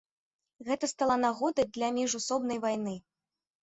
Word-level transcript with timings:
Гэта 0.69 0.89
стала 0.93 1.19
нагодай 1.25 1.71
для 1.79 1.93
міжусобнай 2.01 2.67
вайны. 2.69 3.01